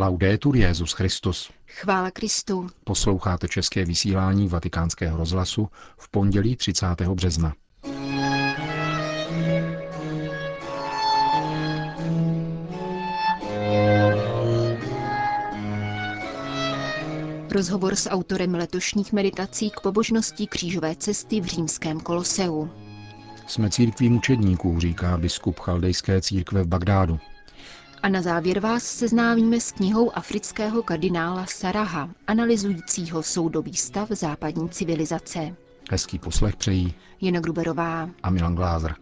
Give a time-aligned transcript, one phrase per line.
[0.00, 1.50] Laudetur Jezus Christus.
[1.66, 2.70] Chvála Kristu.
[2.84, 6.86] Posloucháte české vysílání Vatikánského rozhlasu v pondělí 30.
[7.00, 7.54] března.
[17.50, 22.70] Rozhovor s autorem letošních meditací k pobožnosti křížové cesty v římském koloseu.
[23.46, 27.20] Jsme církví mučedníků, říká biskup chaldejské církve v Bagdádu.
[28.02, 35.56] A na závěr vás seznámíme s knihou afrického kardinála Saraha, analyzujícího soudobý stav západní civilizace.
[35.90, 38.94] Hezký poslech přejí Jena Gruberová a Milan Glázer.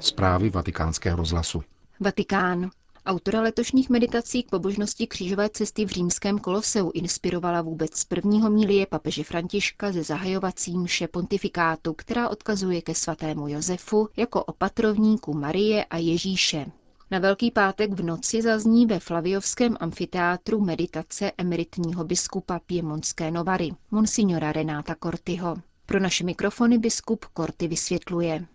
[0.00, 1.62] Zprávy vatikánského rozhlasu.
[2.00, 2.70] Vatikán.
[3.06, 8.86] Autora letošních meditací k pobožnosti křížové cesty v římském koloseu inspirovala vůbec z prvního mílie
[8.86, 15.96] papeže Františka ze zahajovací mše pontifikátu, která odkazuje ke svatému Josefu jako opatrovníku Marie a
[15.96, 16.66] Ježíše.
[17.10, 24.52] Na Velký pátek v noci zazní ve Flaviovském amfiteátru meditace emeritního biskupa Piemonské Novary, monsignora
[24.52, 25.56] Renáta Cortyho.
[25.86, 28.46] Pro naše mikrofony biskup Corty vysvětluje.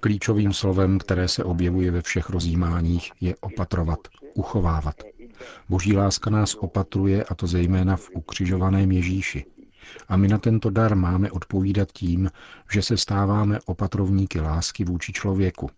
[0.00, 3.98] Klíčovým slovem, které se objevuje ve všech rozjímáních, je opatrovat,
[4.34, 4.94] uchovávat.
[5.68, 9.44] Boží láska nás opatruje, a to zejména v ukřižovaném Ježíši.
[10.08, 12.30] A my na tento dar máme odpovídat tím,
[12.72, 15.70] že se stáváme opatrovníky lásky vůči člověku.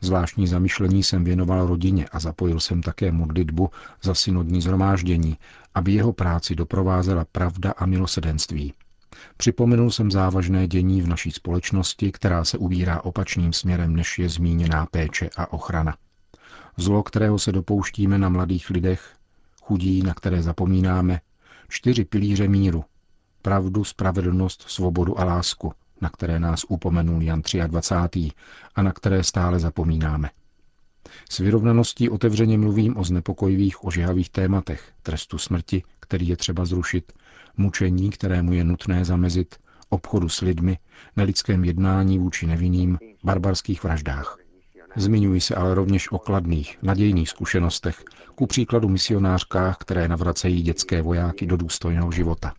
[0.00, 3.70] Zvláštní zamyšlení jsem věnoval rodině a zapojil jsem také modlitbu
[4.02, 5.38] za synodní zhromáždění,
[5.74, 8.72] aby jeho práci doprovázela pravda a milosedenství.
[9.36, 14.86] Připomenul jsem závažné dění v naší společnosti, která se ubírá opačným směrem, než je zmíněná
[14.86, 15.96] péče a ochrana.
[16.76, 19.16] Zlo, kterého se dopouštíme na mladých lidech,
[19.62, 21.20] chudí, na které zapomínáme,
[21.68, 22.84] čtyři pilíře míru,
[23.42, 28.30] pravdu, spravedlnost, svobodu a lásku, na které nás upomenul Jan 23.
[28.74, 30.30] a na které stále zapomínáme.
[31.30, 37.12] S vyrovnaností otevřeně mluvím o znepokojivých ožehavých tématech, trestu smrti, který je třeba zrušit,
[37.56, 39.54] mučení, kterému je nutné zamezit,
[39.88, 40.78] obchodu s lidmi,
[41.16, 44.38] nelidském jednání vůči nevinným, barbarských vraždách.
[44.96, 48.04] Zmiňují se ale rovněž o kladných, nadějných zkušenostech,
[48.34, 52.52] ku příkladu misionářkách, které navracejí dětské vojáky do důstojného života.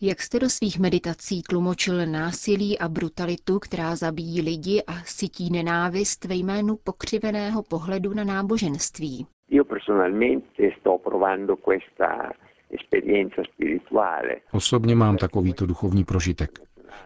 [0.00, 6.24] Jak jste do svých meditací tlumočil násilí a brutalitu, která zabíjí lidi a sytí nenávist
[6.24, 9.26] ve jménu pokřiveného pohledu na náboženství?
[14.52, 16.50] Osobně mám takovýto duchovní prožitek.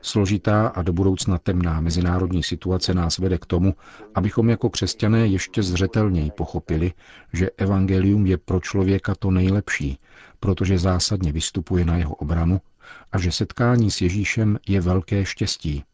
[0.03, 3.75] Složitá a do budoucna temná mezinárodní situace nás vede k tomu,
[4.15, 6.93] abychom jako křesťané ještě zřetelněji pochopili,
[7.33, 9.99] že evangelium je pro člověka to nejlepší,
[10.41, 12.61] protože zásadně vystupuje na jeho obranu
[13.13, 15.85] a že setkání s Ježíšem je velké štěstí.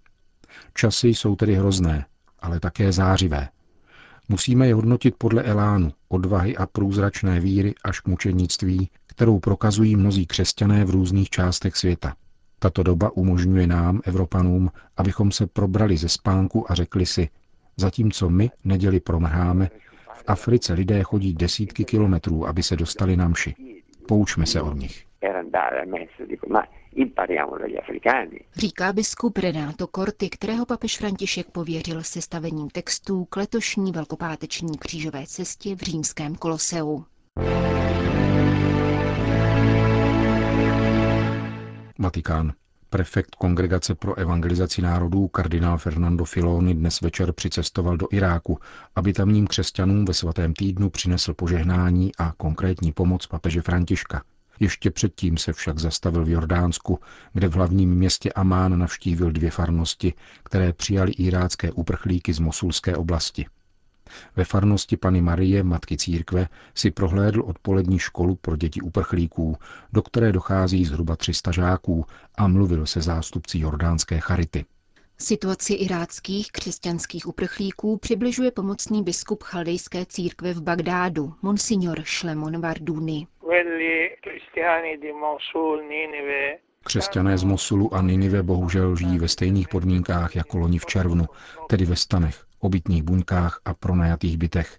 [0.75, 2.07] Časy jsou tedy hrozné,
[2.41, 3.49] ale také zářivé.
[4.29, 10.27] Musíme je hodnotit podle elánu, odvahy a průzračné víry až k mučenictví, kterou prokazují mnozí
[10.27, 12.15] křesťané v různých částech světa.
[12.59, 17.29] Tato doba umožňuje nám, Evropanům, abychom se probrali ze spánku a řekli si,
[17.77, 19.71] zatímco my neděli promrháme,
[20.15, 23.55] v Africe lidé chodí desítky kilometrů, aby se dostali na mši.
[24.09, 25.07] Poučme se od nich.
[28.57, 35.77] Říká biskup Renato Corti, kterého papež František pověřil sestavením textů k letošní velkopáteční křížové cestě
[35.77, 37.05] v římském koloseu.
[41.99, 42.53] Vatikán.
[42.91, 48.59] Prefekt Kongregace pro evangelizaci národů kardinál Fernando Filoni dnes večer přicestoval do Iráku,
[48.97, 54.23] aby tamním křesťanům ve svatém týdnu přinesl požehnání a konkrétní pomoc papeže Františka.
[54.61, 56.99] Ještě předtím se však zastavil v Jordánsku,
[57.33, 63.47] kde v hlavním městě Amán navštívil dvě farnosti, které přijali irácké uprchlíky z Mosulské oblasti.
[64.37, 69.57] Ve farnosti Pany Marie, matky církve, si prohlédl odpolední školu pro děti uprchlíků,
[69.93, 72.07] do které dochází zhruba 300 žáků
[72.39, 74.65] a mluvil se zástupci jordánské charity.
[75.23, 83.27] Situaci iráckých křesťanských uprchlíků přibližuje pomocný biskup chaldejské církve v Bagdádu, monsignor Šlemon Varduni.
[86.85, 91.25] Křesťané z Mosulu a Ninive bohužel žijí ve stejných podmínkách jako loni v červnu,
[91.69, 94.79] tedy ve stanech, obytných buňkách a pronajatých bytech.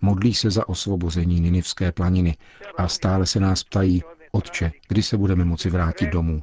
[0.00, 2.36] Modlí se za osvobození Ninivské planiny
[2.76, 6.42] a stále se nás ptají, Otče, kdy se budeme moci vrátit domů?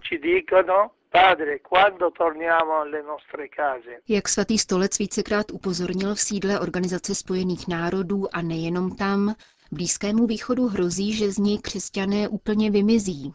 [4.07, 9.35] Jak svatý stolec vícekrát upozornil v sídle Organizace spojených národů a nejenom tam,
[9.73, 13.33] Blízkému východu hrozí, že z něj křesťané úplně vymizí.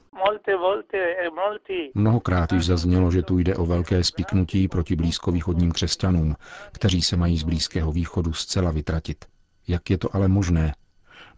[1.94, 6.34] Mnohokrát již zaznělo, že tu jde o velké spiknutí proti blízkovýchodním křesťanům,
[6.72, 9.24] kteří se mají z Blízkého východu zcela vytratit.
[9.68, 10.72] Jak je to ale možné?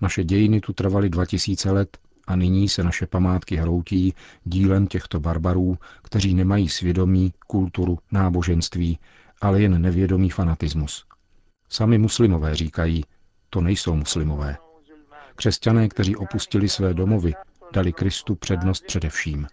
[0.00, 1.98] Naše dějiny tu trvaly 2000 let
[2.28, 4.14] a nyní se naše památky hroutí
[4.44, 8.98] dílem těchto barbarů, kteří nemají svědomí, kulturu, náboženství,
[9.40, 11.04] ale jen nevědomý fanatismus.
[11.68, 13.04] Sami muslimové říkají,
[13.50, 14.56] to nejsou muslimové.
[15.36, 17.34] Křesťané, kteří opustili své domovy,
[17.72, 19.46] dali Kristu přednost především.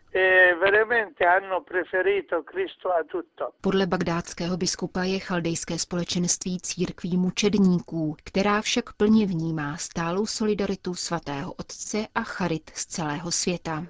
[3.61, 11.53] Podle bagdátského biskupa je chaldejské společenství církví mučedníků, která však plně vnímá stálou solidaritu svatého
[11.53, 13.85] otce a charit z celého světa.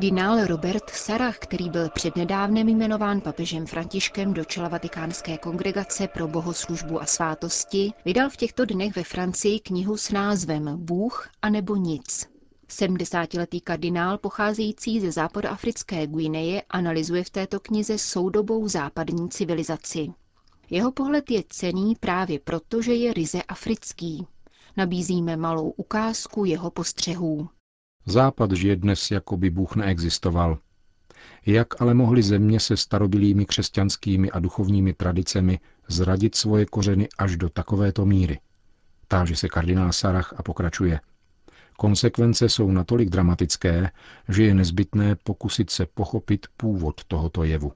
[0.00, 7.02] Kardinál Robert Sarah, který byl přednedávnem jmenován papežem Františkem do čela Vatikánské kongregace pro bohoslužbu
[7.02, 12.28] a svátosti, vydal v těchto dnech ve Francii knihu s názvem Bůh a nebo nic.
[12.68, 20.08] 70-letý kardinál pocházející ze západoafrické Guineje analyzuje v této knize soudobou západní civilizaci.
[20.70, 24.26] Jeho pohled je cený právě proto, že je ryze africký.
[24.76, 27.48] Nabízíme malou ukázku jeho postřehů.
[28.06, 30.58] Západ žije dnes, jako by Bůh neexistoval.
[31.46, 37.48] Jak ale mohly země se starobilými křesťanskými a duchovními tradicemi zradit svoje kořeny až do
[37.48, 38.40] takovéto míry?
[39.08, 41.00] Táže se kardinál Sarach a pokračuje.
[41.76, 43.90] Konsekvence jsou natolik dramatické,
[44.28, 47.72] že je nezbytné pokusit se pochopit původ tohoto jevu.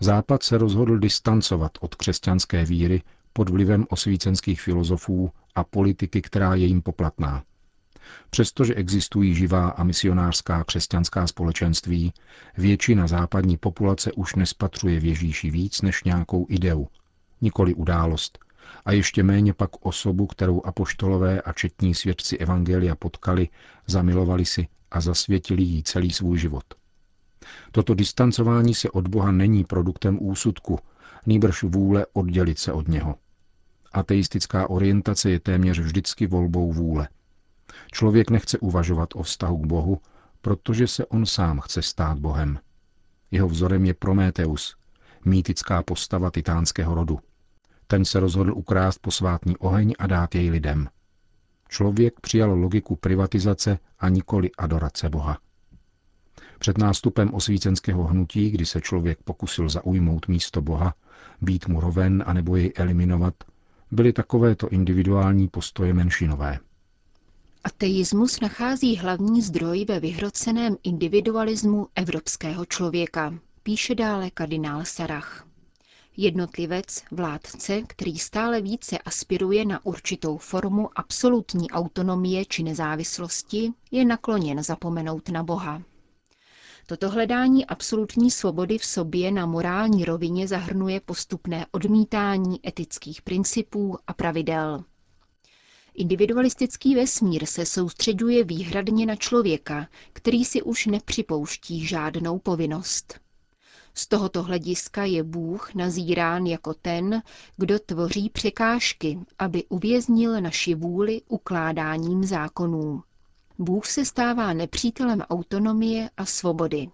[0.00, 3.02] Západ se rozhodl distancovat od křesťanské víry
[3.32, 7.44] pod vlivem osvícenských filozofů a politiky, která je jim poplatná.
[8.30, 12.12] Přestože existují živá a misionářská křesťanská společenství,
[12.58, 16.88] většina západní populace už nespatřuje v Ježíši víc než nějakou ideu,
[17.40, 18.38] nikoli událost,
[18.84, 23.48] a ještě méně pak osobu, kterou apoštolové a četní svědci Evangelia potkali,
[23.86, 26.64] zamilovali si a zasvětili jí celý svůj život.
[27.72, 30.78] Toto distancování se od Boha není produktem úsudku,
[31.26, 33.14] nýbrž vůle oddělit se od něho.
[33.92, 37.08] Ateistická orientace je téměř vždycky volbou vůle–
[37.92, 40.00] Člověk nechce uvažovat o vztahu k Bohu,
[40.40, 42.58] protože se on sám chce stát Bohem.
[43.30, 44.76] Jeho vzorem je Prometeus,
[45.24, 47.18] mýtická postava titánského rodu.
[47.86, 50.88] Ten se rozhodl ukrást posvátný oheň a dát jej lidem.
[51.68, 55.38] Člověk přijal logiku privatizace a nikoli adorace Boha.
[56.58, 60.94] Před nástupem osvícenského hnutí, kdy se člověk pokusil zaujmout místo Boha,
[61.40, 63.34] být mu roven a nebo jej eliminovat,
[63.90, 66.58] byly takovéto individuální postoje menšinové.
[67.64, 75.46] Ateismus nachází hlavní zdroj ve vyhroceném individualismu evropského člověka, píše dále kardinál Sarach.
[76.16, 84.62] Jednotlivec, vládce, který stále více aspiruje na určitou formu absolutní autonomie či nezávislosti, je nakloněn
[84.62, 85.82] zapomenout na Boha.
[86.86, 94.12] Toto hledání absolutní svobody v sobě na morální rovině zahrnuje postupné odmítání etických principů a
[94.14, 94.84] pravidel.
[95.94, 103.20] Individualistický vesmír se soustředuje výhradně na člověka, který si už nepřipouští žádnou povinnost.
[103.94, 107.22] Z tohoto hlediska je Bůh nazírán jako ten,
[107.56, 113.02] kdo tvoří překážky, aby uvěznil naši vůli ukládáním zákonů.
[113.58, 116.88] Bůh se stává nepřítelem autonomie a svobody.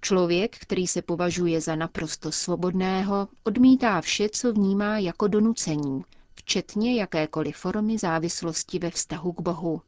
[0.00, 6.02] Člověk, který se považuje za naprosto svobodného, odmítá vše, co vnímá jako donucení,
[6.36, 9.82] včetně jakékoliv formy závislosti ve vztahu k Bohu.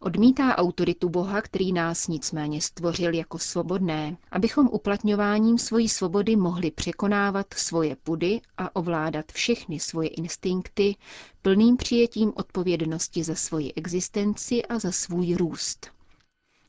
[0.00, 7.46] Odmítá autoritu Boha, který nás nicméně stvořil jako svobodné, abychom uplatňováním svojí svobody mohli překonávat
[7.54, 10.96] svoje pudy a ovládat všechny svoje instinkty
[11.42, 15.90] plným přijetím odpovědnosti za svoji existenci a za svůj růst.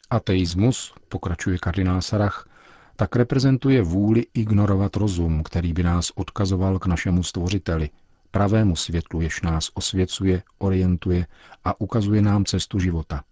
[0.10, 2.50] Ateismus, pokračuje kardinál Sarach,
[2.96, 7.90] tak reprezentuje vůli ignorovat rozum, který by nás odkazoval k našemu stvořiteli–
[8.36, 11.28] pravému světlu, jež nás osvěcuje, orientuje
[11.64, 13.24] a ukazuje nám cestu života.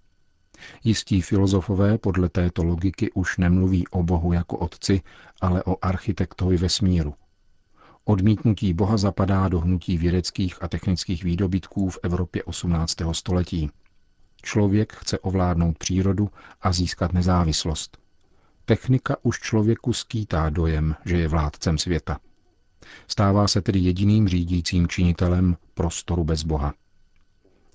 [0.84, 5.02] Jistí filozofové podle této logiky už nemluví o Bohu jako otci,
[5.42, 7.14] ale o architektovi vesmíru.
[8.06, 12.96] Odmítnutí Boha zapadá do hnutí vědeckých a technických výdobytků v Evropě 18.
[13.12, 13.72] století.
[14.42, 16.30] Člověk chce ovládnout přírodu
[16.62, 17.98] a získat nezávislost.
[18.66, 22.20] Technika už člověku skýtá dojem, že je vládcem světa.
[23.08, 26.74] Stává se tedy jediným řídícím činitelem prostoru bez Boha.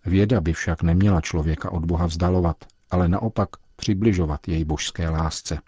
[0.07, 2.57] Věda by však neměla člověka od Boha vzdalovat,
[2.91, 5.59] ale naopak přibližovat jej božské lásce.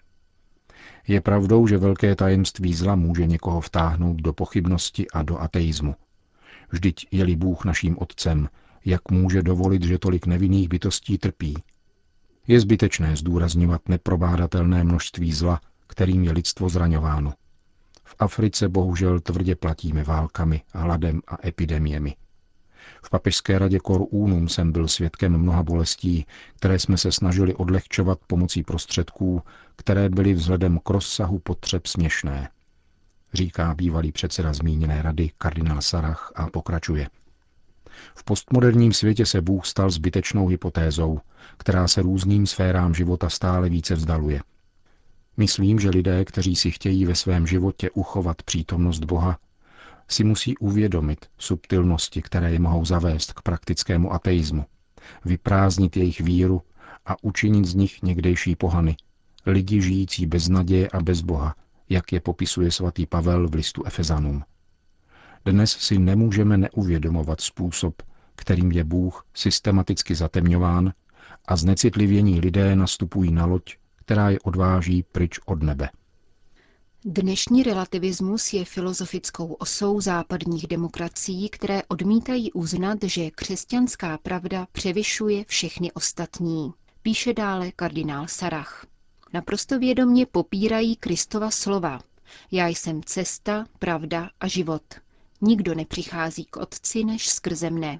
[1.07, 5.95] Je pravdou, že velké tajemství zla může někoho vtáhnout do pochybnosti a do ateismu.
[6.71, 8.49] Vždyť je-li Bůh naším otcem,
[8.85, 11.63] jak může dovolit, že tolik nevinných bytostí trpí?
[12.47, 17.33] Je zbytečné zdůrazňovat neprobádatelné množství zla, kterým je lidstvo zraňováno.
[18.11, 22.15] V Africe bohužel tvrdě platíme válkami, hladem a epidemiemi.
[23.03, 26.25] V papežské radě Cor Unum jsem byl svědkem mnoha bolestí,
[26.55, 29.41] které jsme se snažili odlehčovat pomocí prostředků,
[29.75, 32.49] které byly vzhledem k rozsahu potřeb směšné.
[33.33, 37.07] Říká bývalý předseda zmíněné rady kardinál Sarach a pokračuje.
[38.15, 41.19] V postmoderním světě se Bůh stal zbytečnou hypotézou,
[41.57, 44.41] která se různým sférám života stále více vzdaluje.
[45.37, 49.39] Myslím, že lidé, kteří si chtějí ve svém životě uchovat přítomnost Boha,
[50.07, 54.65] si musí uvědomit subtilnosti, které je mohou zavést k praktickému ateismu,
[55.25, 56.61] vyprázdnit jejich víru
[57.05, 58.97] a učinit z nich někdejší pohany,
[59.45, 61.55] lidi žijící bez naděje a bez Boha,
[61.89, 64.43] jak je popisuje svatý Pavel v listu Efezanům.
[65.45, 68.01] Dnes si nemůžeme neuvědomovat způsob,
[68.35, 70.93] kterým je Bůh systematicky zatemňován
[71.45, 73.75] a znecitlivění lidé nastupují na loď,
[74.11, 75.89] která je odváží pryč od nebe.
[77.05, 85.91] Dnešní relativismus je filozofickou osou západních demokracií, které odmítají uznat, že křesťanská pravda převyšuje všechny
[85.91, 88.85] ostatní, píše dále kardinál Sarach.
[89.33, 91.99] Naprosto vědomně popírají Kristova slova.
[92.51, 94.83] Já jsem cesta, pravda a život.
[95.41, 97.99] Nikdo nepřichází k Otci než skrze mne.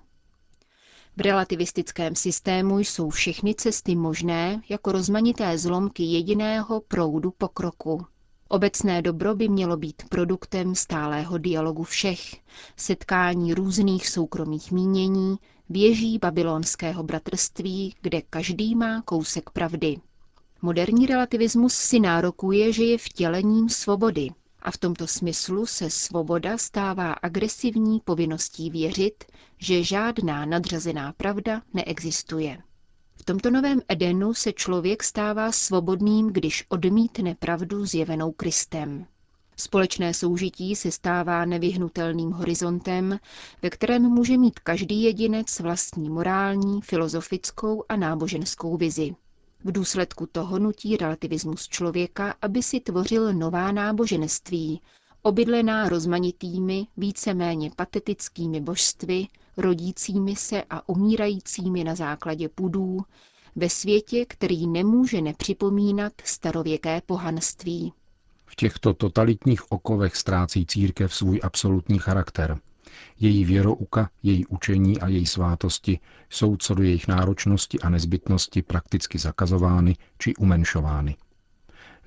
[1.18, 8.06] V relativistickém systému jsou všechny cesty možné jako rozmanité zlomky jediného proudu pokroku.
[8.48, 12.36] Obecné dobro by mělo být produktem stálého dialogu všech,
[12.78, 15.36] setkání různých soukromých mínění,
[15.70, 19.98] věží babylonského bratrství, kde každý má kousek pravdy.
[20.62, 24.30] Moderní relativismus si nárokuje, že je vtělením svobody,
[24.62, 29.24] a v tomto smyslu se svoboda stává agresivní povinností věřit,
[29.58, 32.62] že žádná nadřazená pravda neexistuje.
[33.16, 39.06] V tomto novém Edenu se člověk stává svobodným, když odmítne pravdu zjevenou Kristem.
[39.58, 43.20] Společné soužití se stává nevyhnutelným horizontem,
[43.62, 49.16] ve kterém může mít každý jedinec vlastní morální, filozofickou a náboženskou vizi.
[49.64, 54.82] V důsledku toho nutí relativismus člověka, aby si tvořil nová náboženství,
[55.22, 59.28] obydlená rozmanitými, víceméně patetickými božstvy,
[59.58, 62.98] rodícími se a umírajícími na základě pudů,
[63.56, 67.94] ve světě, který nemůže nepřipomínat starověké pohanství.
[68.46, 72.60] V těchto totalitních okovech ztrácí církev svůj absolutní charakter–
[73.20, 79.18] její věrouka, její učení a její svátosti jsou co do jejich náročnosti a nezbytnosti prakticky
[79.18, 81.16] zakazovány či umenšovány.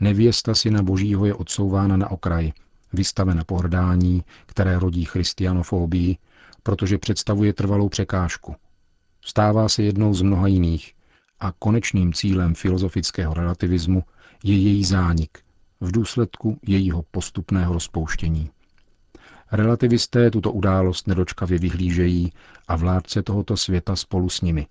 [0.00, 2.52] Nevěsta syna božího je odsouvána na okraj,
[2.92, 6.16] vystavena pohrdání, které rodí christianofobii,
[6.62, 8.54] protože představuje trvalou překážku.
[9.24, 10.94] Stává se jednou z mnoha jiných
[11.40, 14.02] a konečným cílem filozofického relativismu
[14.44, 15.38] je její zánik
[15.80, 18.50] v důsledku jejího postupného rozpouštění.
[19.54, 22.32] Relativisté tuto událost nedočkavě vyhlížejí
[22.68, 24.66] a vládce tohoto světa spolu s nimi.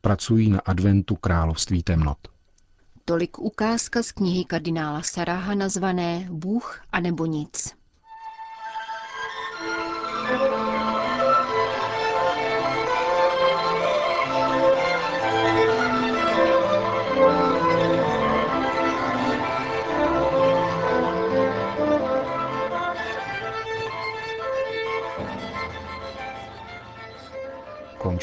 [0.00, 2.18] Pracují na adventu království temnot.
[3.04, 7.79] Tolik ukázka z knihy kardinála Saráha nazvané Bůh a nebo nic.